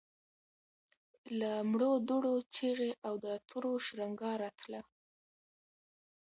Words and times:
له 1.39 1.51
مړو 1.69 1.91
دوړو 2.07 2.35
چيغې 2.55 2.91
او 3.07 3.13
د 3.23 3.27
تورو 3.47 3.71
شرنګا 3.85 4.31
راتله. 4.43 4.81